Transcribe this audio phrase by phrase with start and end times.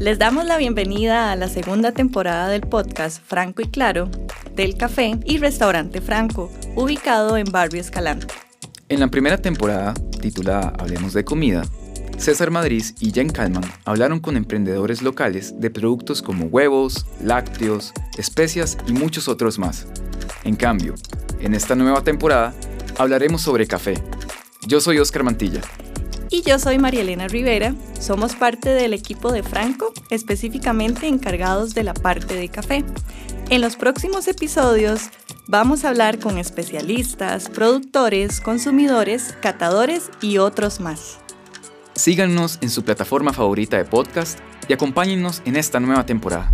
[0.00, 4.08] Les damos la bienvenida a la segunda temporada del podcast Franco y Claro
[4.56, 8.28] del Café y Restaurante Franco, ubicado en Barrio Escalante.
[8.88, 9.92] En la primera temporada,
[10.22, 11.64] titulada Hablemos de Comida,
[12.16, 18.78] César Madrid y Jen Kalman hablaron con emprendedores locales de productos como huevos, lácteos, especias
[18.86, 19.86] y muchos otros más.
[20.44, 20.94] En cambio,
[21.40, 22.54] en esta nueva temporada
[22.96, 24.02] hablaremos sobre café.
[24.66, 25.60] Yo soy Oscar Mantilla.
[26.32, 27.74] Y yo soy María Elena Rivera.
[27.98, 32.84] Somos parte del equipo de Franco, específicamente encargados de la parte de café.
[33.48, 35.10] En los próximos episodios
[35.48, 41.18] vamos a hablar con especialistas, productores, consumidores, catadores y otros más.
[41.94, 46.52] Síganos en su plataforma favorita de podcast y acompáñennos en esta nueva temporada.